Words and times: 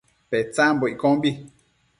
Petsambo 0.29 0.85
iccombi 0.93 1.31